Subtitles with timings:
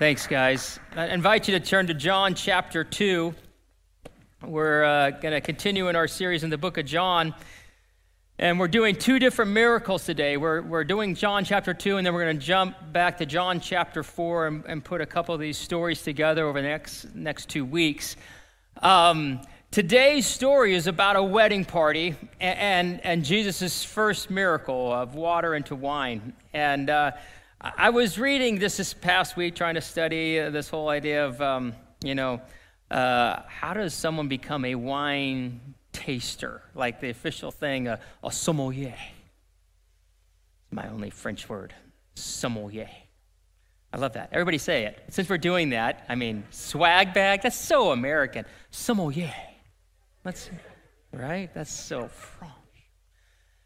[0.00, 0.80] Thanks, guys.
[0.96, 3.34] I invite you to turn to John chapter 2.
[4.46, 7.34] We're uh, going to continue in our series in the book of John.
[8.38, 10.38] And we're doing two different miracles today.
[10.38, 13.60] We're, we're doing John chapter 2, and then we're going to jump back to John
[13.60, 17.50] chapter 4 and, and, put a couple of these stories together over the next, next
[17.50, 18.16] two weeks.
[18.80, 25.14] Um, today's story is about a wedding party and, and, and Jesus' first miracle of
[25.14, 26.32] water into wine.
[26.54, 27.10] And uh,
[27.62, 31.42] I was reading this this past week, trying to study uh, this whole idea of,
[31.42, 32.40] um, you know,
[32.90, 36.62] uh, how does someone become a wine taster?
[36.74, 38.96] Like the official thing, a, a sommelier.
[40.70, 41.74] My only French word,
[42.14, 42.88] sommelier.
[43.92, 44.30] I love that.
[44.32, 44.98] Everybody say it.
[45.10, 48.46] Since we're doing that, I mean, swag bag, that's so American.
[48.70, 49.34] Sommelier.
[50.24, 50.48] Let's,
[51.12, 51.52] right?
[51.52, 52.54] That's so French.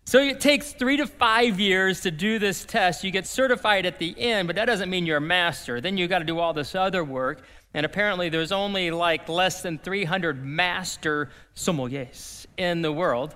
[0.06, 3.04] So it takes three to five years to do this test.
[3.04, 5.80] You get certified at the end, but that doesn't mean you're a master.
[5.80, 7.42] Then you got to do all this other work.
[7.72, 13.34] And apparently, there's only like less than 300 master sommeliers in the world.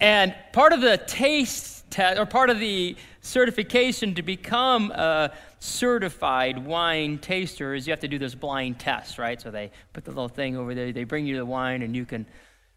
[0.00, 6.64] And part of the taste test, or part of the certification to become a certified
[6.64, 9.40] wine taster, is you have to do this blind test, right?
[9.40, 12.04] So they put the little thing over there, they bring you the wine, and you
[12.04, 12.26] can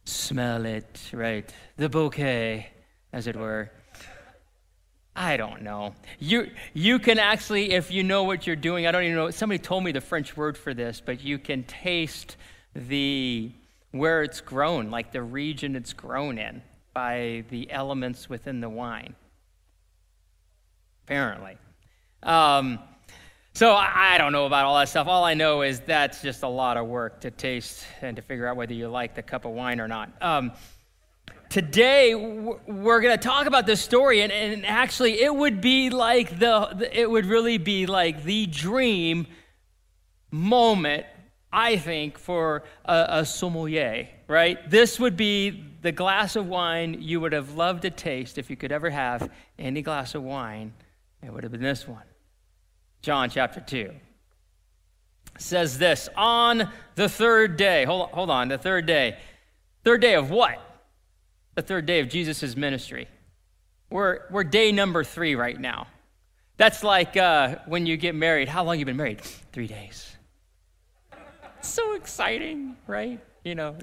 [0.05, 1.51] smell it, right?
[1.77, 2.71] The bouquet
[3.13, 3.71] as it were.
[5.15, 5.95] I don't know.
[6.19, 9.57] You, you can actually, if you know what you're doing, I don't even know, somebody
[9.57, 12.37] told me the French word for this, but you can taste
[12.75, 13.51] the,
[13.91, 16.61] where it's grown, like the region it's grown in,
[16.93, 19.15] by the elements within the wine.
[21.05, 21.57] Apparently.
[22.21, 22.77] Um,
[23.53, 25.07] so I don't know about all that stuff.
[25.07, 28.45] All I know is that's just a lot of work to taste and to figure
[28.45, 30.11] out whether you like the cup of wine or not.
[30.21, 30.51] Um,
[31.49, 36.39] today we're going to talk about this story and, and, actually it would be like
[36.39, 39.25] the it would really be like the dream
[40.29, 41.05] moment
[41.51, 44.69] i think for a, a sommelier right?
[44.69, 48.55] This would be the glass of wine you would have loved to taste if you
[48.55, 50.73] could ever have any glass of wine.
[51.23, 52.03] It would have been this one.
[53.01, 53.91] John chapter 2
[55.39, 59.17] says this on the third day hold, hold on the third day.
[59.83, 60.59] Third day of what
[61.57, 63.07] the third day of Jesus' ministry.
[63.89, 65.87] We're, we're day number three right now.
[66.57, 68.47] That's like uh, when you get married.
[68.47, 69.21] How long you been married?
[69.51, 70.15] Three days.
[71.61, 73.19] So exciting, right?
[73.43, 73.75] You know,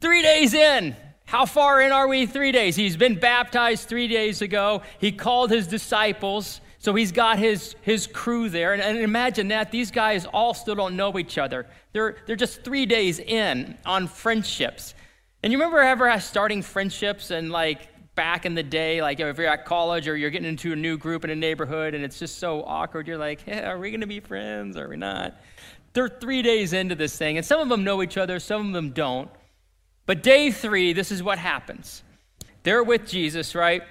[0.00, 0.94] three days in.
[1.24, 2.26] How far in are we?
[2.26, 2.76] Three days.
[2.76, 4.82] He's been baptized three days ago.
[5.00, 6.60] He called his disciples.
[6.78, 8.74] So he's got his, his crew there.
[8.74, 9.72] And, and, imagine that.
[9.72, 11.66] These guys all still don't know each other.
[11.92, 14.94] They're, they're just three days in on friendships.
[15.42, 19.46] And you remember ever starting friendships and like back in the day, like if you're
[19.46, 22.38] at college or you're getting into a new group in a neighborhood and it's just
[22.38, 24.76] so awkward, you're like, hey, are we going to be friends?
[24.76, 25.34] Are we not?
[25.92, 28.72] They're three days into this thing, and some of them know each other, some of
[28.72, 29.28] them don't.
[30.06, 32.02] But day three, this is what happens.
[32.62, 33.82] They're with Jesus, right?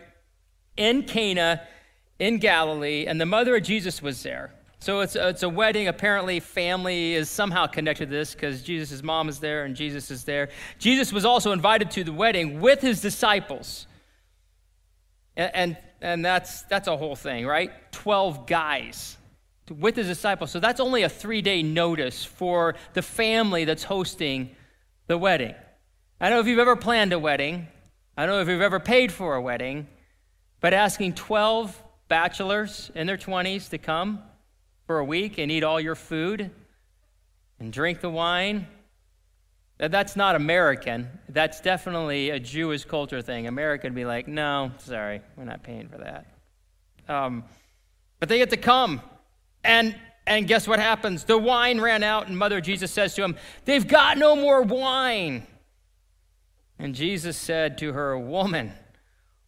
[0.77, 1.61] In Cana,
[2.19, 4.53] in Galilee, and the mother of Jesus was there.
[4.81, 5.89] So it's a, it's a wedding.
[5.89, 10.23] Apparently, family is somehow connected to this because Jesus' mom is there and Jesus is
[10.23, 10.49] there.
[10.77, 13.87] Jesus was also invited to the wedding with his disciples.
[15.35, 17.71] And, and, and that's, that's a whole thing, right?
[17.91, 19.17] 12 guys
[19.69, 20.49] with his disciples.
[20.49, 24.55] So that's only a three day notice for the family that's hosting
[25.07, 25.55] the wedding.
[26.21, 27.67] I don't know if you've ever planned a wedding,
[28.17, 29.87] I don't know if you've ever paid for a wedding,
[30.61, 34.23] but asking 12 bachelors in their 20s to come
[34.89, 36.49] for a week and eat all your food
[37.59, 38.65] and drink the wine.
[39.77, 41.07] That's not American.
[41.29, 43.45] That's definitely a Jewish culture thing.
[43.45, 46.25] America would be like, no, sorry, we're not paying for that.
[47.07, 47.43] Um,
[48.19, 48.99] but they get to come.
[49.63, 49.95] And,
[50.25, 51.23] and guess what happens?
[51.23, 53.35] The wine ran out, and Mother Jesus says to him,
[53.65, 55.45] They've got no more wine.
[56.79, 58.71] And Jesus said to her, Woman,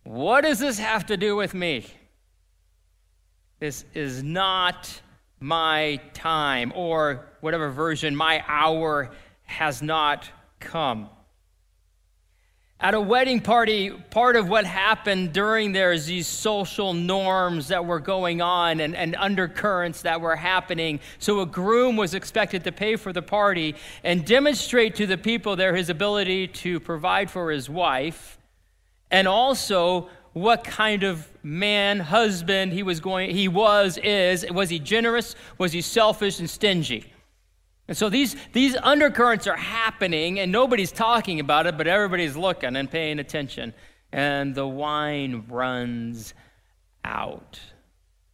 [0.03, 1.88] what does this have to do with me?
[3.59, 5.01] This is not
[5.42, 9.10] my time, or whatever version, my hour
[9.44, 10.30] has not
[10.60, 11.10] come.
[12.80, 17.86] At a wedding party, part of what happened during there is these social norms that
[17.86, 21.00] were going on and, and undercurrents that were happening.
[21.20, 25.56] So a groom was expected to pay for the party and demonstrate to the people
[25.56, 28.40] there his ability to provide for his wife
[29.12, 34.46] and also what kind of man, husband he was going, he was, is.
[34.52, 35.36] Was he generous?
[35.58, 37.12] Was he selfish and stingy?
[37.88, 42.76] And so these, these undercurrents are happening, and nobody's talking about it, but everybody's looking
[42.76, 43.74] and paying attention.
[44.14, 46.34] And the wine runs
[47.04, 47.60] out,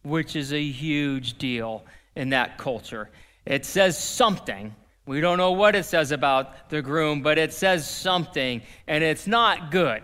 [0.02, 1.84] which is a huge deal
[2.14, 3.10] in that culture.
[3.46, 4.74] It says something.
[5.06, 9.26] We don't know what it says about the groom, but it says something, and it's
[9.26, 10.02] not good.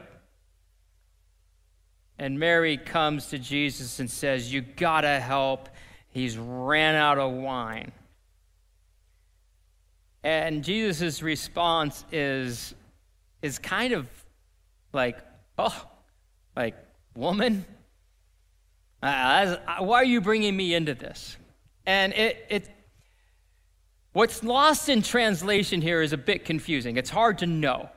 [2.19, 5.69] And Mary comes to Jesus and says, You gotta help.
[6.11, 7.93] He's ran out of wine.
[10.23, 12.75] And Jesus' response is,
[13.43, 14.09] is kind of
[14.93, 15.19] like,
[15.59, 15.87] Oh,
[16.57, 16.77] like,
[17.17, 17.65] woman,
[19.01, 21.37] why are you bringing me into this?
[21.85, 22.71] And it, it,
[24.13, 26.97] what's lost in translation here is a bit confusing.
[26.97, 27.91] It's hard to know.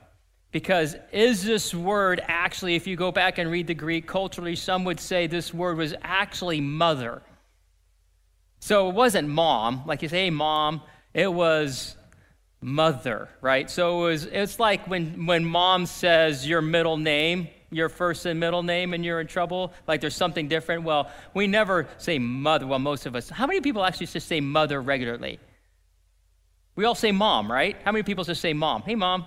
[0.58, 4.82] Because is this word actually, if you go back and read the Greek, culturally, some
[4.86, 7.22] would say this word was actually mother.
[8.58, 10.82] So it wasn't mom, like you say, hey, mom,
[11.14, 11.94] it was
[12.60, 13.70] mother, right?
[13.70, 18.40] So it was, it's like when, when mom says your middle name, your first and
[18.40, 20.82] middle name, and you're in trouble, like there's something different.
[20.82, 23.30] Well, we never say mother, well, most of us.
[23.30, 25.38] How many people actually just say mother regularly?
[26.74, 27.76] We all say mom, right?
[27.84, 28.82] How many people just say mom?
[28.82, 29.24] Hey, mom.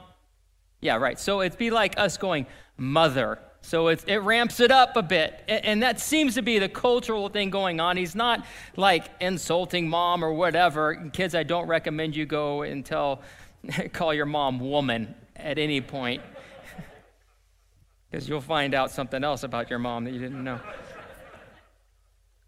[0.81, 1.17] Yeah, right.
[1.19, 3.39] So it'd be like us going, mother.
[3.61, 5.43] So it, it ramps it up a bit.
[5.47, 7.95] And, and that seems to be the cultural thing going on.
[7.95, 8.45] He's not
[8.75, 11.09] like insulting mom or whatever.
[11.13, 13.21] Kids, I don't recommend you go and tell,
[13.93, 16.21] call your mom woman at any point.
[18.09, 20.59] Because you'll find out something else about your mom that you didn't know.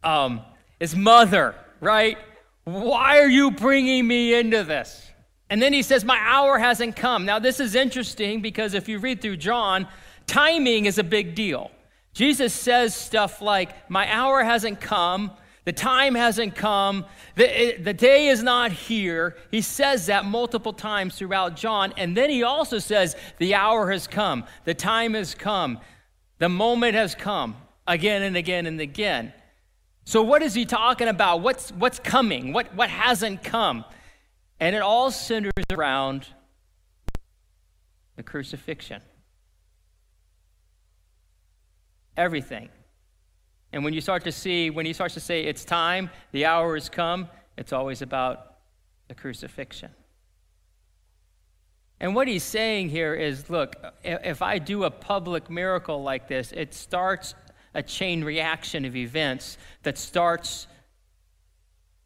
[0.04, 0.42] Um,
[0.78, 2.18] it's mother, right?
[2.66, 5.13] Why are you bringing me into this?
[5.54, 7.26] And then he says, My hour hasn't come.
[7.26, 9.88] Now, this is interesting because if you read through John,
[10.26, 11.70] timing is a big deal.
[12.12, 15.30] Jesus says stuff like, My hour hasn't come.
[15.66, 17.06] The time hasn't come.
[17.36, 19.38] The, eh, the day is not here.
[19.52, 21.94] He says that multiple times throughout John.
[21.98, 24.46] And then he also says, The hour has come.
[24.64, 25.80] The time has come.
[26.40, 29.32] The moment has come again and again and again.
[30.04, 31.42] So, what is he talking about?
[31.42, 32.54] What's, what's coming?
[32.54, 33.86] What, what hasn't come?
[34.60, 36.28] And it all centers around
[38.16, 39.02] the crucifixion.
[42.16, 42.70] Everything.
[43.72, 46.76] And when you start to see, when he starts to say it's time, the hour
[46.76, 47.28] has come,
[47.58, 48.58] it's always about
[49.08, 49.90] the crucifixion.
[52.00, 56.52] And what he's saying here is look, if I do a public miracle like this,
[56.52, 57.34] it starts
[57.74, 60.68] a chain reaction of events that starts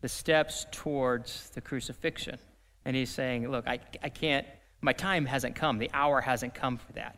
[0.01, 2.37] the steps towards the crucifixion.
[2.85, 4.45] And he's saying, Look, I, I can't,
[4.81, 5.77] my time hasn't come.
[5.77, 7.17] The hour hasn't come for that.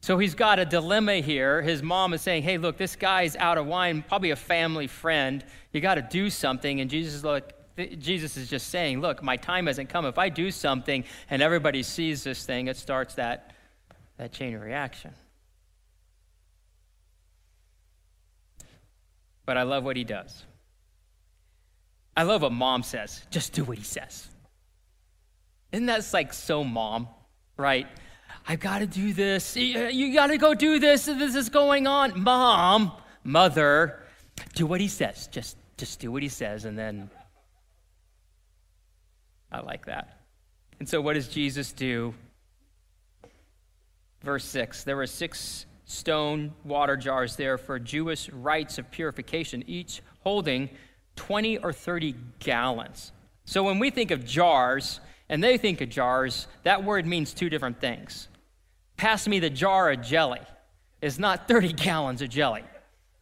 [0.00, 1.62] So he's got a dilemma here.
[1.62, 5.44] His mom is saying, Hey, look, this guy's out of wine, probably a family friend.
[5.72, 6.80] You got to do something.
[6.80, 7.54] And Jesus is like,
[7.98, 10.04] Jesus is just saying, Look, my time hasn't come.
[10.04, 13.54] If I do something and everybody sees this thing, it starts that,
[14.16, 15.12] that chain of reaction.
[19.44, 20.44] But I love what he does.
[22.16, 23.24] I love what mom says.
[23.30, 24.28] Just do what he says.
[25.72, 27.08] Isn't that like so mom,
[27.56, 27.86] right?
[28.46, 29.56] I've got to do this.
[29.56, 31.06] Uh, you got to go do this.
[31.06, 32.22] This is going on.
[32.22, 32.92] Mom,
[33.24, 34.02] mother,
[34.54, 35.28] do what he says.
[35.28, 36.64] Just, just do what he says.
[36.64, 37.08] And then
[39.50, 40.18] I like that.
[40.78, 42.14] And so, what does Jesus do?
[44.22, 50.02] Verse 6 There were six stone water jars there for Jewish rites of purification, each
[50.20, 50.70] holding
[51.16, 53.12] 20 or 30 gallons.
[53.44, 57.50] So when we think of jars and they think of jars, that word means two
[57.50, 58.28] different things.
[58.96, 60.40] Pass me the jar of jelly
[61.00, 62.64] is not 30 gallons of jelly,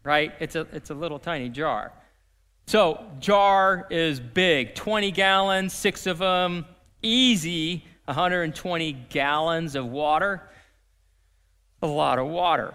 [0.02, 0.32] right?
[0.40, 1.92] It's a, it's a little tiny jar.
[2.66, 6.66] So, jar is big 20 gallons, six of them,
[7.02, 10.42] easy 120 gallons of water.
[11.82, 12.74] A lot of water.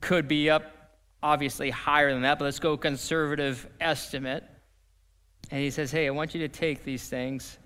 [0.00, 0.75] Could be up
[1.22, 4.44] obviously higher than that, but let's go conservative estimate.
[5.50, 7.58] And he says, Hey, I want you to take these things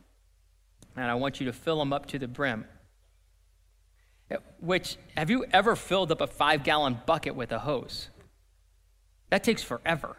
[0.97, 2.65] and I want you to fill them up to the brim.
[4.61, 8.11] Which, have you ever filled up a five gallon bucket with a hose?
[9.31, 10.17] That takes forever.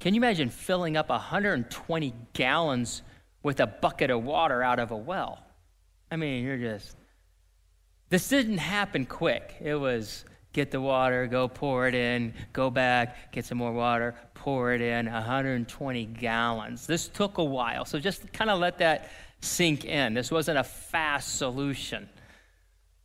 [0.00, 3.02] Can you imagine filling up 120 gallons
[3.42, 5.44] with a bucket of water out of a well?
[6.10, 6.96] I mean, you're just.
[8.08, 9.56] This didn't happen quick.
[9.60, 10.24] It was
[10.58, 14.80] get the water, go pour it in, go back, get some more water, pour it
[14.80, 16.84] in, 120 gallons.
[16.84, 19.08] This took a while, so just kind of let that
[19.40, 20.14] sink in.
[20.14, 22.08] This wasn't a fast solution.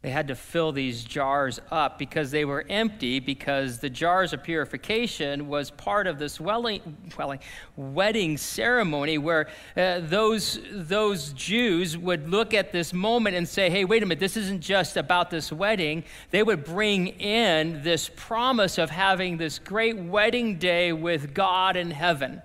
[0.04, 4.44] They had to fill these jars up because they were empty, because the jars of
[4.44, 7.40] purification was part of this welling, welling,
[7.78, 13.86] wedding ceremony where uh, those, those Jews would look at this moment and say, hey,
[13.86, 16.04] wait a minute, this isn't just about this wedding.
[16.32, 21.92] They would bring in this promise of having this great wedding day with God in
[21.92, 22.42] heaven.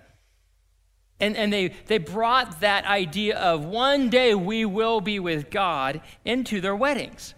[1.19, 6.01] And, and they, they brought that idea of one day we will be with God
[6.25, 7.35] into their weddings.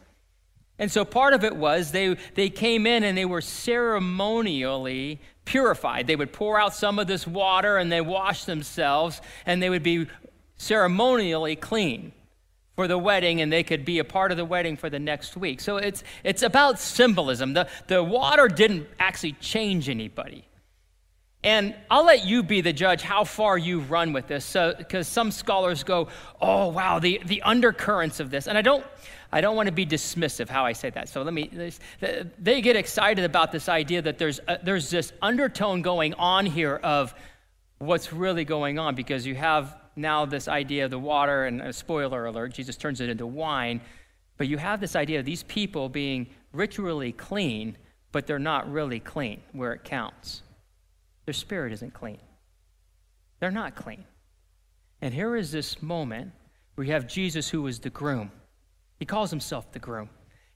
[0.81, 6.07] And so part of it was they, they came in and they were ceremonially purified.
[6.07, 9.83] They would pour out some of this water and they wash themselves and they would
[9.83, 10.09] be
[10.57, 12.13] ceremonially clean
[12.77, 15.37] for the wedding and they could be a part of the wedding for the next
[15.37, 15.61] week.
[15.61, 17.53] So it's, it's about symbolism.
[17.53, 20.47] The, the water didn't actually change anybody.
[21.43, 25.13] And I'll let you be the judge how far you run with this, because so,
[25.13, 26.09] some scholars go,
[26.39, 28.85] "Oh, wow, the, the undercurrents of this," and I don't,
[29.33, 31.09] I don't want to be dismissive how I say that.
[31.09, 31.51] So let me.
[32.39, 36.77] They get excited about this idea that there's a, there's this undertone going on here
[36.83, 37.15] of
[37.79, 41.73] what's really going on, because you have now this idea of the water, and a
[41.73, 43.81] spoiler alert, Jesus turns it into wine,
[44.37, 47.77] but you have this idea of these people being ritually clean,
[48.13, 50.43] but they're not really clean where it counts.
[51.25, 52.19] Their spirit isn't clean.
[53.39, 54.05] They're not clean.
[55.01, 56.33] And here is this moment
[56.75, 58.31] where you have Jesus, who is the groom.
[59.01, 60.11] He calls himself the groom.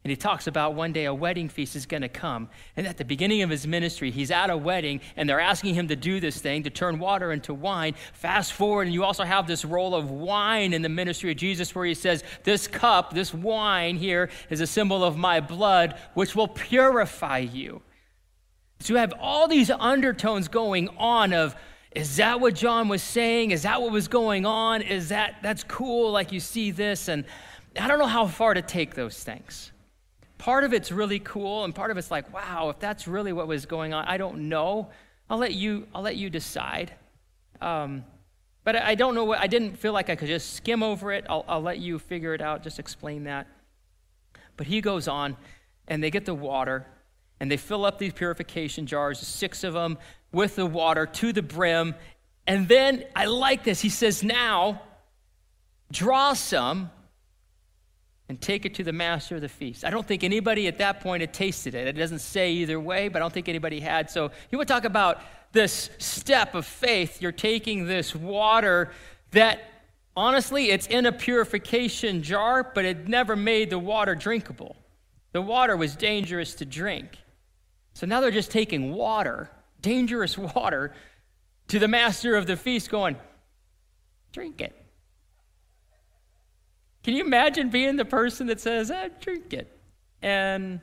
[0.05, 2.51] And he talks about one day a wedding feast is going to come.
[2.77, 5.89] And at the beginning of his ministry, he's at a wedding and they're asking him
[5.89, 7.95] to do this thing, to turn water into wine.
[8.13, 11.75] Fast forward, and you also have this role of wine in the ministry of Jesus
[11.75, 16.37] where he says, This cup, this wine here, is a symbol of my blood, which
[16.37, 17.81] will purify you.
[18.81, 21.57] So you have all these undertones going on of,
[21.93, 23.53] is that what John was saying?
[23.53, 24.83] Is that what was going on?
[24.83, 27.09] Is that, that's cool, like you see this?
[27.09, 27.25] And
[27.79, 29.73] I don't know how far to take those things.
[30.39, 33.47] Part of it's really cool, and part of it's like, wow, if that's really what
[33.47, 34.91] was going on, I don't know.
[35.29, 36.93] I'll let you, I'll let you decide.
[37.61, 38.05] Um,
[38.63, 41.25] but I don't know what, I didn't feel like I could just skim over it.
[41.29, 43.47] I'll, I'll let you figure it out, just explain that.
[44.57, 45.37] But he goes on,
[45.89, 46.87] and they get the water,
[47.41, 49.99] and they fill up these purification jars, six of them,
[50.33, 51.95] with the water to the brim.
[52.47, 53.81] And then I like this.
[53.81, 54.83] He says, Now
[55.91, 56.91] draw some
[58.29, 59.85] and take it to the master of the feast.
[59.85, 61.87] I don't think anybody at that point had tasted it.
[61.87, 64.11] It doesn't say either way, but I don't think anybody had.
[64.11, 65.21] So you would talk about
[65.53, 67.21] this step of faith.
[67.21, 68.91] You're taking this water
[69.33, 69.71] that
[70.17, 74.77] honestly, it's in a purification jar, but it never made the water drinkable.
[75.33, 77.19] The water was dangerous to drink.
[77.95, 79.51] So now they're just taking water,
[79.81, 80.93] dangerous water,
[81.69, 83.17] to the master of the feast, going,
[84.33, 84.84] drink it.
[87.05, 89.71] Can you imagine being the person that says, ah, drink it?
[90.23, 90.81] And,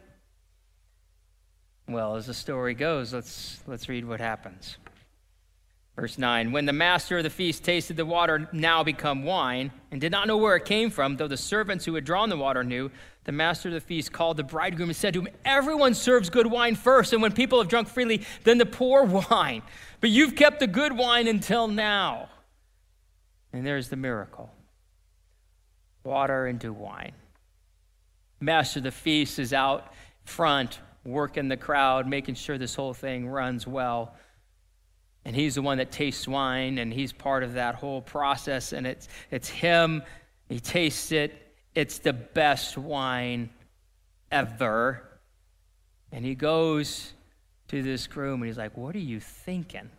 [1.90, 4.78] well, as the story goes, let's, let's read what happens.
[5.96, 10.00] Verse 9 When the master of the feast tasted the water now become wine, and
[10.00, 12.64] did not know where it came from, though the servants who had drawn the water
[12.64, 12.92] knew,
[13.24, 16.48] the master of the feast called the bridegroom and said to him, Everyone serves good
[16.48, 19.64] wine first, and when people have drunk freely, then the poor wine.
[20.00, 22.30] But you've kept the good wine until now.
[23.52, 24.52] And there's the miracle
[26.04, 27.14] water into wine.
[28.40, 29.94] Master of the feast is out
[30.24, 34.16] front, working the crowd, making sure this whole thing runs well.
[35.26, 38.74] And he's the one that tastes wine, and he's part of that whole process.
[38.74, 40.02] And it's, it's him.
[40.50, 41.54] He tastes it.
[41.76, 43.52] It's the best wine
[44.32, 45.04] ever.
[46.12, 47.14] And he goes
[47.70, 49.90] to this groom and he's like, What are you thinking?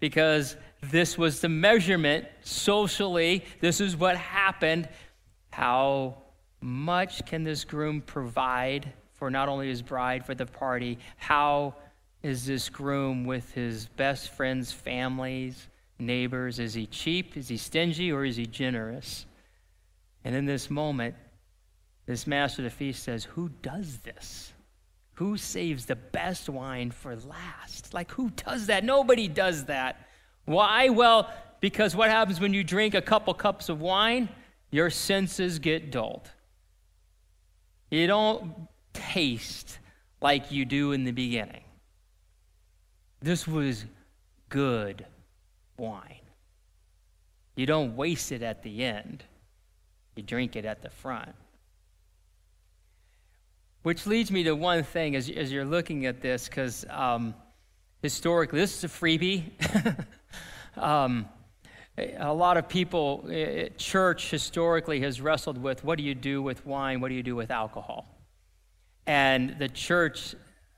[0.00, 3.44] Because this was the measurement socially.
[3.60, 4.88] This is what happened.
[5.50, 6.16] How
[6.60, 10.98] much can this groom provide for not only his bride, for the party?
[11.16, 11.74] How
[12.22, 16.58] is this groom with his best friends' families, neighbors?
[16.58, 17.36] Is he cheap?
[17.36, 18.12] Is he stingy?
[18.12, 19.26] Or is he generous?
[20.24, 21.14] And in this moment,
[22.06, 24.52] this master of the feast says, Who does this?
[25.14, 27.92] Who saves the best wine for last?
[27.92, 28.84] Like, who does that?
[28.84, 30.08] Nobody does that.
[30.46, 30.88] Why?
[30.88, 31.30] Well,
[31.60, 34.30] because what happens when you drink a couple cups of wine?
[34.70, 36.30] Your senses get dulled.
[37.90, 39.78] You don't taste
[40.20, 41.64] like you do in the beginning.
[43.20, 43.84] This was
[44.48, 45.04] good
[45.76, 46.20] wine.
[47.56, 49.24] You don't waste it at the end,
[50.14, 51.34] you drink it at the front.
[53.82, 57.34] Which leads me to one thing as, as you're looking at this, because um,
[58.02, 59.50] historically, this is a freebie.
[60.76, 61.26] um,
[62.18, 63.28] a lot of people,
[63.78, 67.00] church historically has wrestled with what do you do with wine?
[67.00, 68.06] What do you do with alcohol?
[69.06, 70.34] And the church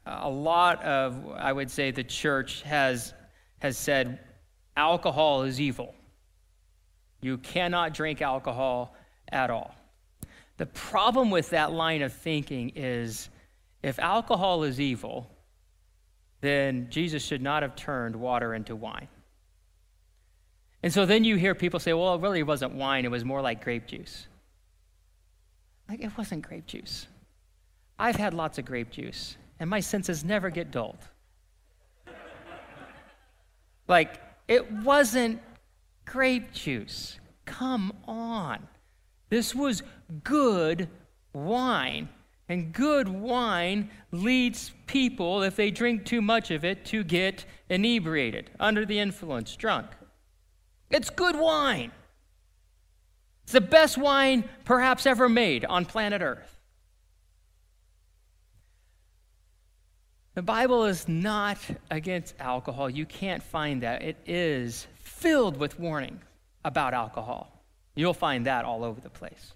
[0.07, 3.15] a lot of, I would say, the church has,
[3.61, 4.19] has said
[4.77, 5.95] alcohol is evil.
[7.21, 8.97] You cannot drink alcohol
[9.31, 9.75] at all.
[10.57, 13.29] The problem with that line of thinking is
[13.83, 15.31] if alcohol is evil,
[16.41, 19.09] then Jesus should not have turned water into wine.
[20.83, 23.41] And so then you hear people say, well, it really wasn't wine, it was more
[23.41, 24.27] like grape juice.
[25.89, 27.07] Like, it wasn't grape juice.
[27.99, 31.09] I've had lots of grape juice, and my senses never get dulled.
[33.89, 35.41] like, it wasn't
[36.05, 37.19] grape juice.
[37.45, 38.67] Come on.
[39.29, 39.83] This was
[40.25, 40.89] good
[41.33, 42.09] wine.
[42.49, 48.51] And good wine leads people, if they drink too much of it, to get inebriated,
[48.59, 49.87] under the influence, drunk.
[50.93, 51.91] It's good wine.
[53.45, 56.61] It's the best wine perhaps ever made on planet Earth.
[60.35, 61.59] The Bible is not
[61.91, 62.89] against alcohol.
[62.89, 64.03] You can't find that.
[64.03, 66.21] It is filled with warning
[66.65, 67.65] about alcohol.
[67.95, 69.53] You'll find that all over the place.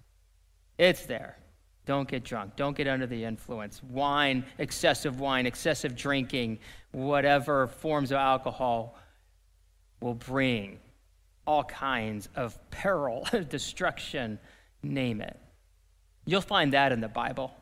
[0.77, 1.37] It's there.
[1.85, 2.55] Don't get drunk.
[2.55, 3.81] Don't get under the influence.
[3.81, 6.59] Wine, excessive wine, excessive drinking,
[6.91, 8.97] whatever forms of alcohol
[9.99, 10.79] will bring
[11.47, 14.37] all kinds of peril, destruction,
[14.83, 15.39] name it.
[16.25, 17.55] You'll find that in the Bible.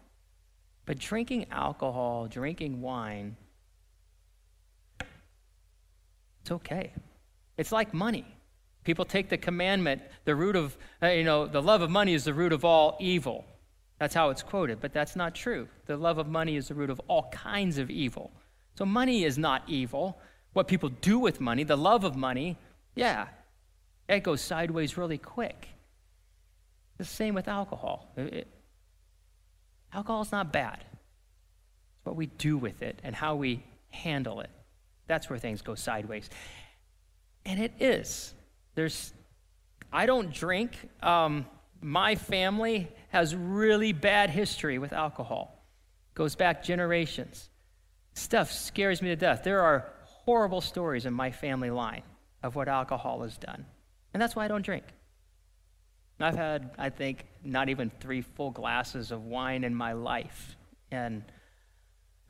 [0.86, 3.38] But drinking alcohol, drinking wine,
[6.42, 6.92] it's okay.
[7.58, 8.26] It's like money.
[8.84, 12.24] People take the commandment, the root of, uh, you know, the love of money is
[12.24, 13.46] the root of all evil.
[14.00, 15.68] That's how it's quoted, but that's not true.
[15.88, 18.32] The love of money is the root of all kinds of evil.
[18.78, 20.20] So money is not evil.
[20.54, 22.58] What people do with money, the love of money,
[22.96, 23.28] yeah,
[24.08, 25.68] it goes sideways really quick.
[26.98, 28.14] The same with alcohol.
[29.94, 30.78] Alcohol is not bad.
[30.80, 34.50] It's what we do with it and how we handle it.
[35.08, 36.30] That's where things go sideways.
[37.46, 38.34] And it is.
[38.76, 39.14] There's,
[39.92, 40.72] I don't drink.
[41.02, 41.46] Um,
[41.82, 45.66] my family has really bad history with alcohol.
[46.14, 47.50] Goes back generations.
[48.14, 49.44] Stuff scares me to death.
[49.44, 52.04] There are horrible stories in my family line
[52.42, 53.66] of what alcohol has done.
[54.16, 54.86] And that's why I don't drink.
[56.22, 60.56] I've had, I think, not even three full glasses of wine in my life.
[60.90, 61.22] And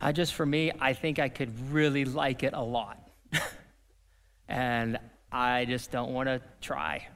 [0.02, 3.08] I just, for me, I think I could really like it a lot.
[4.48, 4.98] and
[5.32, 7.08] I just don't want to try.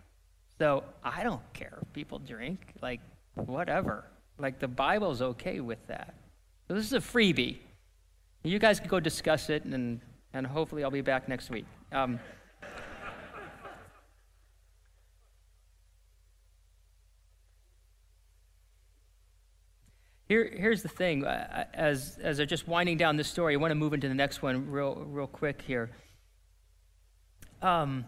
[0.59, 2.99] So I don't care if people drink, like,
[3.33, 4.05] whatever.
[4.37, 6.13] Like, the Bible's okay with that.
[6.67, 7.57] So this is a freebie.
[8.43, 9.99] You guys can go discuss it, and,
[10.35, 11.65] and hopefully I'll be back next week.
[11.91, 12.19] Um,
[20.29, 21.25] Here, here's the thing.
[21.25, 24.13] Uh, as, as I'm just winding down this story, I want to move into the
[24.13, 25.89] next one real, real quick here.
[27.61, 28.05] Um,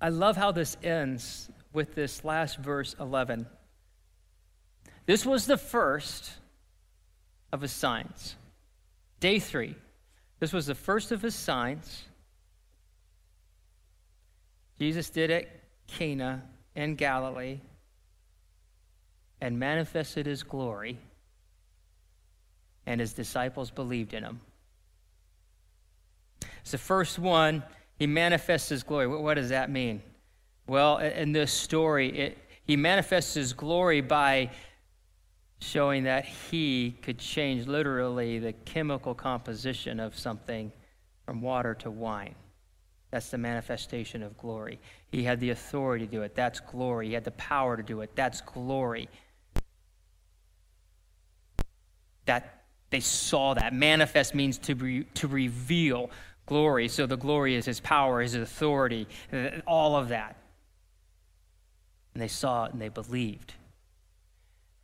[0.00, 3.46] I love how this ends with this last verse 11.
[5.06, 6.32] This was the first
[7.52, 8.36] of his signs.
[9.18, 9.74] Day three.
[10.38, 12.04] This was the first of his signs.
[14.78, 15.48] Jesus did at
[15.88, 16.44] Cana
[16.76, 17.58] in Galilee
[19.40, 20.98] and manifested his glory,
[22.88, 24.40] and his disciples believed in him.
[26.62, 27.62] It's the first one
[27.98, 29.06] he manifests his glory.
[29.06, 30.00] What, does that mean?
[30.66, 34.50] Well, in this story, it, he manifests his glory by
[35.60, 40.72] showing that he could change literally the chemical composition of something
[41.26, 42.36] from water to wine.
[43.10, 44.80] That's the manifestation of glory.
[45.12, 46.34] He had the authority to do it.
[46.34, 47.08] That's glory.
[47.08, 48.16] He had the power to do it.
[48.16, 49.10] That's glory.
[52.24, 52.57] That
[52.90, 53.74] they saw that.
[53.74, 56.10] Manifest means to, be, to reveal
[56.46, 56.88] glory.
[56.88, 60.36] So the glory is his power, his authority, uh, all of that.
[62.14, 63.52] And they saw it and they believed.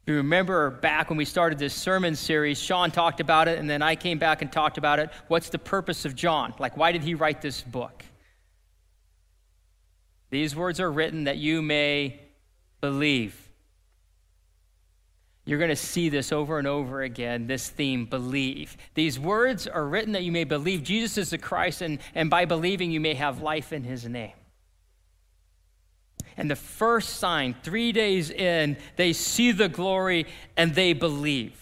[0.02, 3.70] If you remember back when we started this sermon series, Sean talked about it, and
[3.70, 5.08] then I came back and talked about it.
[5.28, 6.52] What's the purpose of John?
[6.58, 8.04] Like, why did he write this book?
[10.28, 12.20] These words are written that you may
[12.82, 13.43] believe.
[15.46, 18.78] You're going to see this over and over again, this theme, believe.
[18.94, 22.46] These words are written that you may believe Jesus is the Christ, and, and by
[22.46, 24.33] believing, you may have life in his name.
[26.37, 30.26] And the first sign, three days in, they see the glory
[30.57, 31.61] and they believe.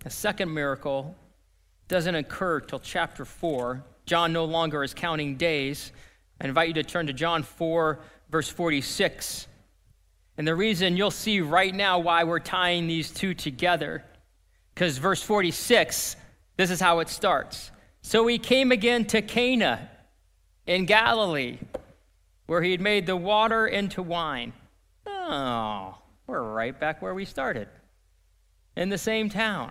[0.00, 1.14] The second miracle
[1.86, 3.84] doesn't occur till chapter 4.
[4.04, 5.92] John no longer is counting days
[6.42, 9.46] I invite you to turn to John 4, verse 46.
[10.36, 14.04] And the reason you'll see right now why we're tying these two together,
[14.74, 16.16] because verse 46,
[16.56, 17.70] this is how it starts.
[18.00, 19.88] So he came again to Cana
[20.66, 21.58] in Galilee,
[22.46, 24.52] where he had made the water into wine.
[25.06, 27.68] Oh, we're right back where we started,
[28.76, 29.70] in the same town.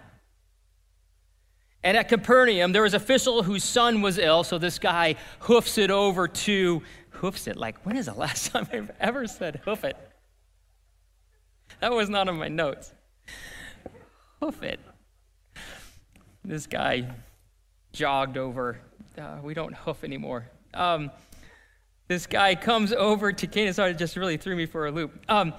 [1.84, 5.78] And at Capernaum, there was an official whose son was ill, so this guy hoofs
[5.78, 9.84] it over to, hoofs it, like, when is the last time I've ever said hoof
[9.84, 9.98] it?
[11.80, 12.94] That was not on my notes.
[14.40, 14.80] Hoof it.
[16.44, 17.10] This guy
[17.94, 18.80] jogged over.
[19.18, 20.50] Uh, we don't hoof anymore.
[20.74, 21.12] Um,
[22.08, 23.74] this guy comes over to Cana.
[23.74, 25.14] Sorry, it just really threw me for a loop.
[25.30, 25.54] Um,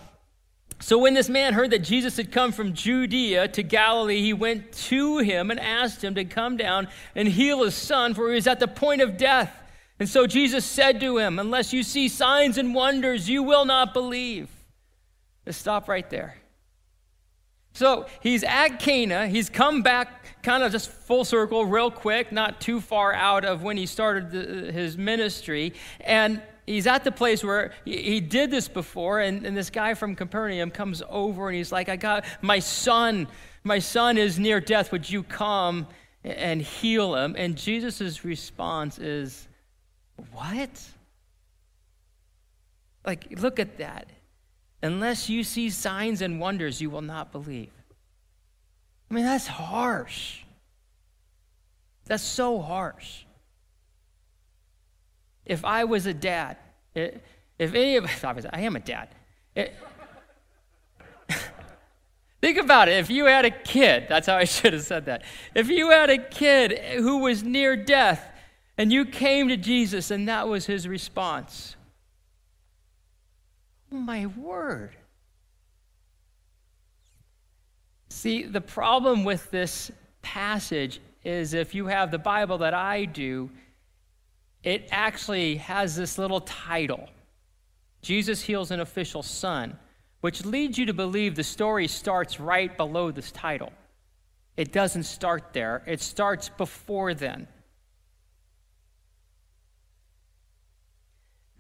[0.81, 4.73] so when this man heard that Jesus had come from Judea to Galilee, he went
[4.73, 8.47] to him and asked him to come down and heal his son, for he was
[8.47, 9.55] at the point of death.
[9.99, 13.93] And so Jesus said to him, Unless you see signs and wonders, you will not
[13.93, 14.49] believe.
[15.47, 16.37] Let's stop right there.
[17.75, 19.29] So he's at Cana.
[19.29, 23.63] He's come back kind of just full circle, real quick, not too far out of
[23.63, 25.73] when he started the, his ministry.
[26.01, 29.21] And he's at the place where he, he did this before.
[29.21, 33.29] And, and this guy from Capernaum comes over and he's like, I got my son.
[33.65, 34.93] My son is near death.
[34.93, 35.87] Would you come
[36.25, 37.35] and heal him?
[37.39, 39.47] And Jesus' response is,
[40.33, 40.71] What?
[43.05, 44.09] Like, look at that.
[44.83, 47.71] Unless you see signs and wonders, you will not believe.
[49.11, 50.41] I mean, that's harsh.
[52.07, 53.25] That's so harsh.
[55.45, 56.57] If I was a dad,
[56.95, 57.21] if
[57.59, 59.09] any of us, I am a dad.
[59.55, 59.75] It,
[62.41, 62.99] think about it.
[62.99, 65.23] If you had a kid, that's how I should have said that.
[65.55, 68.29] If you had a kid who was near death
[68.79, 71.77] and you came to Jesus and that was his response,
[73.93, 74.97] Oh, my word.
[78.09, 79.91] See, the problem with this
[80.23, 83.51] passage is if you have the Bible that I do,
[84.63, 87.09] it actually has this little title
[88.03, 89.79] Jesus heals an official son,
[90.21, 93.73] which leads you to believe the story starts right below this title.
[94.57, 97.47] It doesn't start there, it starts before then.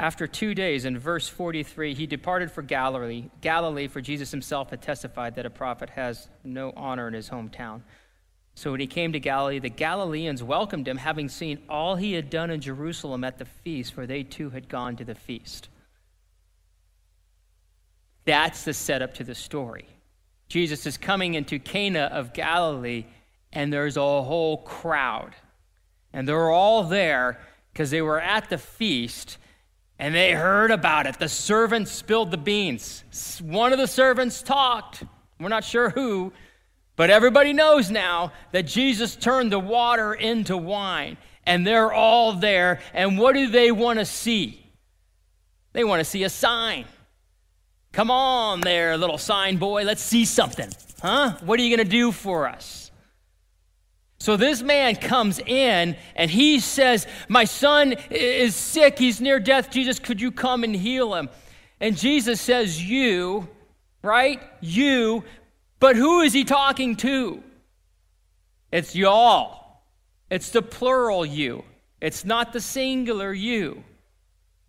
[0.01, 4.83] After two days, in verse 43, he departed for Galilee, Galilee, for Jesus himself had
[4.83, 7.83] testified that a prophet has no honor in his hometown.
[8.55, 12.29] So when he came to Galilee, the Galileans welcomed him, having seen all he had
[12.31, 15.69] done in Jerusalem at the feast, for they too had gone to the feast.
[18.25, 19.87] That's the setup to the story.
[20.49, 23.07] Jesus is coming into Cana of Galilee,
[23.53, 25.35] and there's a whole crowd.
[26.12, 27.41] And they're all there
[27.73, 29.38] because they were at the feast
[29.99, 31.19] and they heard about it.
[31.19, 33.05] The servants spilled the beans.
[33.41, 35.05] One of the servants talked.
[35.38, 36.33] We're not sure who,
[36.96, 41.16] but everybody knows now that Jesus turned the water into wine.
[41.44, 42.81] And they're all there.
[42.94, 44.64] And what do they want to see?
[45.72, 46.85] They want to see a sign.
[47.92, 49.85] Come on there, little sign boy.
[49.85, 50.70] Let's see something.
[51.00, 51.37] Huh?
[51.44, 52.90] What are you going to do for us?
[54.18, 58.98] So this man comes in and he says, My son is sick.
[58.98, 59.68] He's near death.
[59.70, 61.28] Jesus, could you come and heal him?
[61.81, 63.48] And Jesus says, You,
[64.00, 64.40] right?
[64.61, 65.24] You.
[65.83, 67.42] But who is he talking to?
[68.71, 69.83] It's y'all.
[70.31, 71.64] It's the plural you.
[72.01, 73.83] It's not the singular you.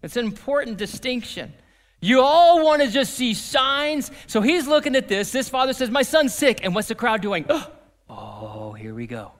[0.02, 1.54] It's an important distinction.
[2.02, 4.12] You all want to just see signs.
[4.28, 5.32] So he's looking at this.
[5.32, 6.60] This father says, My son's sick.
[6.63, 7.45] And what's the crowd doing?
[8.10, 9.32] Oh, here we go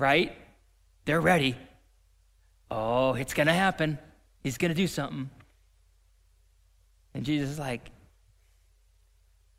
[0.00, 0.34] right?
[1.04, 1.56] They're ready.
[2.70, 3.98] Oh, it's going to happen.
[4.42, 5.30] He's going to do something.
[7.14, 7.90] And Jesus is like,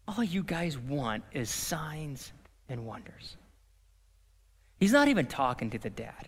[0.08, 2.34] all you guys want is signs
[2.70, 3.38] and wonders.
[4.78, 6.28] He's not even talking to the dad,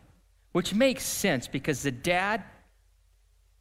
[0.51, 2.43] which makes sense because the dad,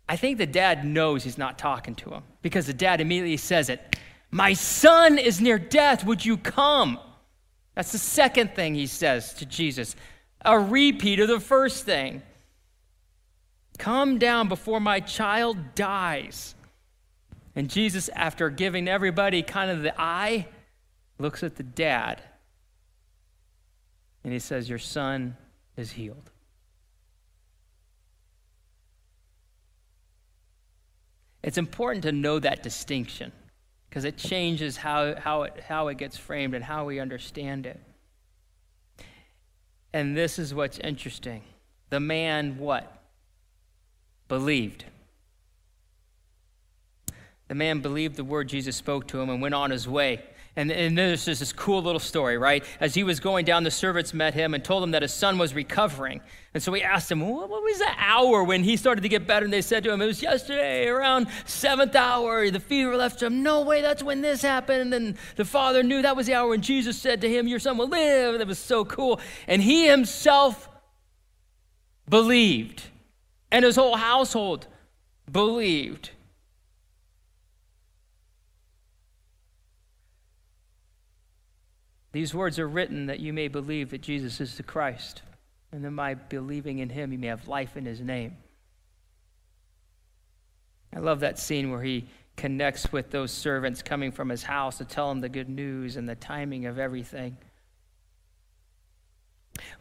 [0.09, 3.68] I think the dad knows he's not talking to him because the dad immediately says
[3.68, 3.96] it.
[4.31, 6.05] My son is near death.
[6.05, 6.98] Would you come?
[7.75, 9.96] That's the second thing he says to Jesus
[10.44, 12.22] a repeat of the first thing.
[13.79, 16.55] Come down before my child dies.
[17.54, 20.46] And Jesus, after giving everybody kind of the eye,
[21.18, 22.22] looks at the dad
[24.24, 25.36] and he says, Your son
[25.76, 26.30] is healed.
[31.42, 33.32] It's important to know that distinction
[33.88, 37.80] because it changes how, how, it, how it gets framed and how we understand it.
[39.92, 41.42] And this is what's interesting.
[41.90, 43.02] The man, what?
[44.28, 44.84] Believed.
[47.52, 50.22] The man believed the word Jesus spoke to him and went on his way.
[50.56, 52.64] And, and there's just this cool little story, right?
[52.80, 55.36] As he was going down, the servants met him and told him that his son
[55.36, 56.22] was recovering.
[56.54, 59.26] And so we asked him, what, what was the hour when he started to get
[59.26, 59.44] better?
[59.44, 62.50] And they said to him, it was yesterday around seventh hour.
[62.50, 63.42] The fever left him.
[63.42, 64.94] No way, that's when this happened.
[64.94, 67.76] And the father knew that was the hour when Jesus said to him, your son
[67.76, 68.40] will live.
[68.40, 69.20] It was so cool.
[69.46, 70.70] And he himself
[72.08, 72.84] believed.
[73.50, 74.68] And his whole household
[75.30, 76.12] believed.
[82.12, 85.22] These words are written that you may believe that Jesus is the Christ,
[85.72, 88.37] and that by believing in him, you may have life in his name.
[90.94, 94.85] I love that scene where he connects with those servants coming from his house to
[94.85, 97.37] tell him the good news and the timing of everything.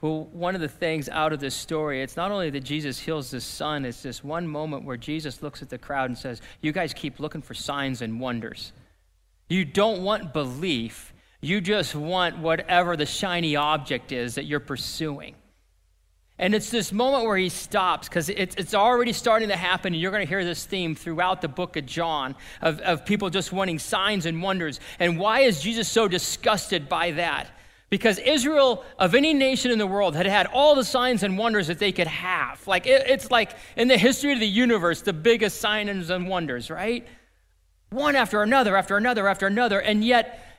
[0.02, 3.32] Well, one of the things out of this story, it's not only that Jesus heals
[3.32, 6.72] his son, it's this one moment where Jesus looks at the crowd and says, You
[6.72, 8.74] guys keep looking for signs and wonders.
[9.48, 11.11] You don't want belief,
[11.42, 15.36] you just want whatever the shiny object is that you're pursuing.
[16.38, 20.02] And it's this moment where he stops because it's, it's already starting to happen, and
[20.02, 23.52] you're going to hear this theme throughout the book of John of, of people just
[23.52, 24.80] wanting signs and wonders.
[25.00, 27.52] And why is Jesus so disgusted by that?
[27.92, 31.68] Because Israel, of any nation in the world, had had all the signs and wonders
[31.68, 32.66] that they could have.
[32.66, 36.72] Like, it, it's like in the history of the universe, the biggest signs and wonders,
[36.72, 37.06] right?
[37.90, 39.80] One after another, after another, after another.
[39.80, 40.51] And yet,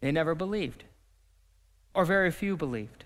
[0.00, 0.84] they never believed,
[1.94, 3.04] or very few believed.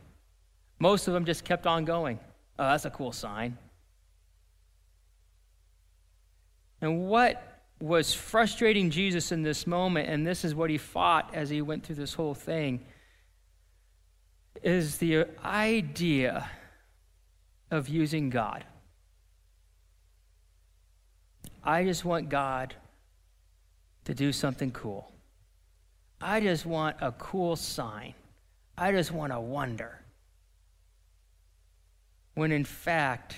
[0.79, 2.19] Most of them just kept on going.
[2.59, 3.57] Oh, that's a cool sign.
[6.81, 11.49] And what was frustrating Jesus in this moment, and this is what he fought as
[11.51, 12.85] he went through this whole thing,
[14.63, 16.51] is the idea
[17.71, 18.65] of using God.
[21.63, 22.75] I just want God
[24.05, 25.10] to do something cool.
[26.21, 28.15] I just want a cool sign.
[28.77, 30.01] I just want a wonder.
[32.35, 33.37] When in fact,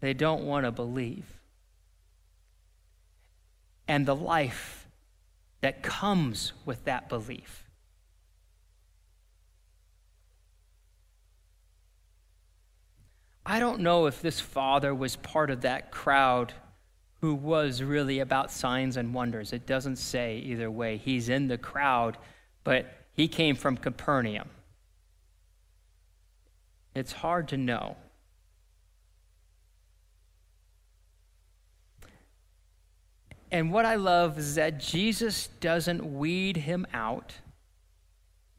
[0.00, 1.26] they don't want to believe.
[3.86, 4.86] And the life
[5.60, 7.64] that comes with that belief.
[13.44, 16.52] I don't know if this father was part of that crowd
[17.20, 19.52] who was really about signs and wonders.
[19.52, 20.96] It doesn't say either way.
[20.96, 22.16] He's in the crowd,
[22.62, 24.48] but he came from Capernaum.
[26.94, 27.96] It's hard to know.
[33.50, 37.34] And what I love is that Jesus doesn't weed him out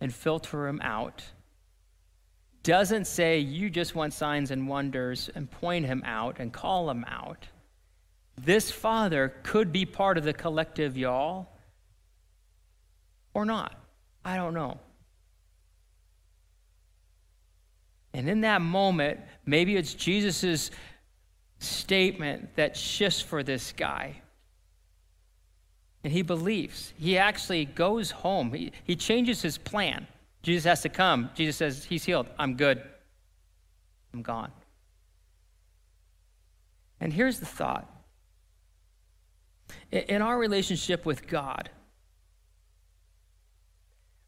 [0.01, 1.23] and filter him out.
[2.63, 7.05] Doesn't say you just want signs and wonders and point him out and call him
[7.07, 7.47] out
[8.43, 11.47] this father could be part of the collective y'all
[13.33, 13.75] or not.
[14.23, 14.79] I don't know.
[18.13, 20.71] And in that moment, maybe it's Jesus'
[21.59, 24.21] statement that shifts for this guy.
[26.03, 26.93] And he believes.
[26.97, 28.53] He actually goes home.
[28.53, 30.07] He, he changes his plan.
[30.41, 31.29] Jesus has to come.
[31.35, 32.27] Jesus says, He's healed.
[32.39, 32.81] I'm good.
[34.13, 34.51] I'm gone.
[37.01, 37.87] And here's the thought
[39.91, 41.69] in our relationship with God,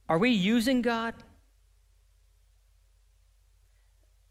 [0.10, 1.14] are we using God?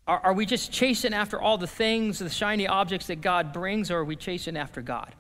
[0.07, 3.91] Are, are we just chasing after all the things, the shiny objects that God brings,
[3.91, 5.15] or are we chasing after God?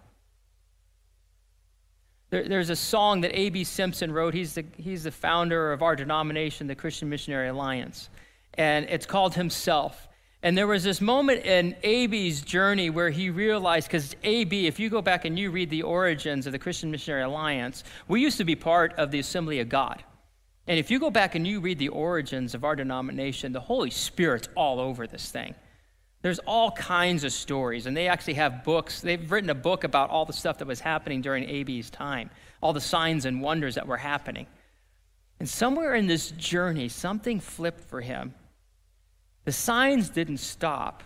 [2.31, 3.65] There, there's a song that A.B.
[3.65, 4.35] Simpson wrote.
[4.35, 8.09] He's the, he's the founder of our denomination, the Christian Missionary Alliance.
[8.55, 10.09] And it's called Himself.
[10.43, 14.89] And there was this moment in AB's journey where he realized, because AB, if you
[14.89, 18.45] go back and you read the origins of the Christian Missionary Alliance, we used to
[18.45, 20.03] be part of the Assembly of God.
[20.67, 23.91] And if you go back and you read the origins of our denomination, the Holy
[23.91, 25.55] Spirit's all over this thing.
[26.23, 29.01] There's all kinds of stories, and they actually have books.
[29.01, 32.31] They've written a book about all the stuff that was happening during AB's time,
[32.63, 34.47] all the signs and wonders that were happening.
[35.39, 38.35] And somewhere in this journey, something flipped for him
[39.51, 41.03] the signs didn't stop.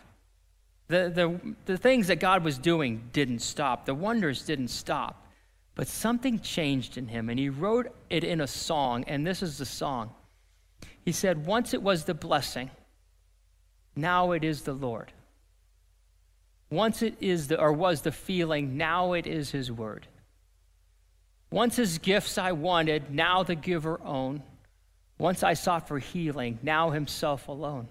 [0.88, 3.86] The, the, the things that God was doing didn't stop.
[3.86, 5.26] The wonders didn't stop.
[5.74, 9.56] But something changed in him, and he wrote it in a song, and this is
[9.56, 10.10] the song.
[11.06, 12.70] He said, Once it was the blessing,
[13.96, 15.10] now it is the Lord.
[16.68, 20.06] Once it is the, or was the feeling, now it is his word.
[21.50, 24.42] Once his gifts I wanted, now the giver own.
[25.16, 27.88] Once I sought for healing, now himself alone.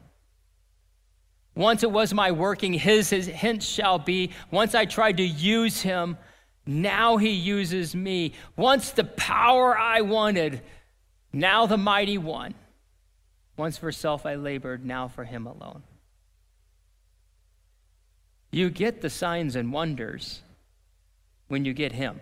[1.55, 4.31] Once it was my working, his, his hint shall be.
[4.49, 6.17] Once I tried to use him,
[6.65, 8.33] Now he uses me.
[8.55, 10.61] Once the power I wanted,
[11.31, 12.53] now the mighty one.
[13.57, 15.83] Once for self I labored, now for him alone.
[18.51, 20.41] You get the signs and wonders
[21.47, 22.21] when you get him.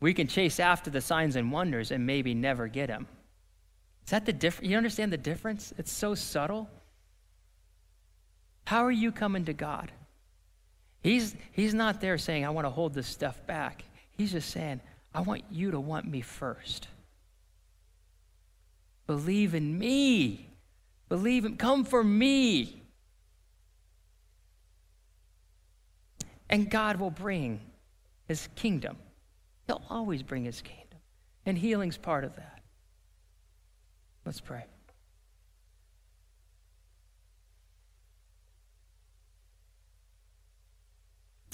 [0.00, 3.06] We can chase after the signs and wonders and maybe never get him.
[4.04, 4.70] Is that the difference?
[4.70, 5.72] You understand the difference?
[5.78, 6.68] It's so subtle.
[8.66, 9.92] How are you coming to God?
[11.02, 13.84] He's, he's not there saying, I want to hold this stuff back.
[14.10, 14.80] He's just saying,
[15.14, 16.88] I want you to want me first.
[19.06, 20.48] Believe in me.
[21.08, 22.82] Believe in, come for me.
[26.48, 27.60] And God will bring
[28.26, 28.96] his kingdom.
[29.66, 30.98] He'll always bring his kingdom.
[31.46, 32.53] And healing's part of that.
[34.24, 34.64] Let's pray.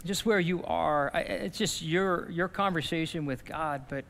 [0.04, 1.10] just where you are.
[1.14, 4.04] It's just your, your conversation with God, but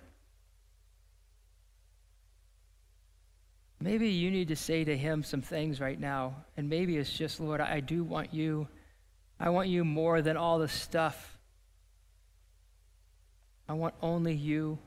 [3.80, 6.36] maybe you need to say to Him some things right now.
[6.56, 8.68] And maybe it's just, Lord, I do want you.
[9.38, 11.38] I want you more than all the stuff.
[13.68, 14.78] I want only you.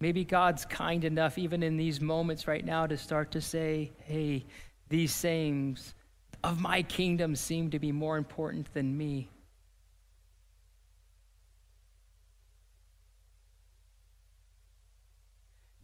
[0.00, 4.44] Maybe God's kind enough, even in these moments right now, to start to say, hey,
[4.88, 5.94] these sayings
[6.42, 9.28] of my kingdom seem to be more important than me.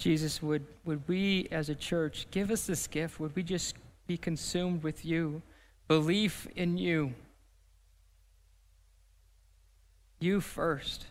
[0.01, 3.20] Jesus, would, would we as a church give us this gift?
[3.20, 5.42] Would we just be consumed with you,
[5.88, 7.12] belief in you?
[10.18, 11.07] You first.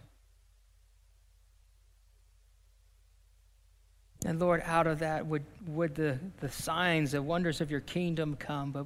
[4.25, 8.35] And Lord, out of that would, would the, the signs, the wonders of your kingdom
[8.35, 8.85] come, but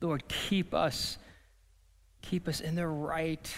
[0.00, 1.18] Lord, keep us,
[2.22, 3.54] keep us in the right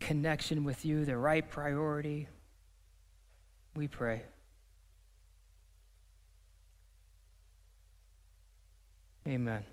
[0.00, 2.28] connection with you, the right priority.
[3.74, 4.22] We pray.
[9.26, 9.64] Amen.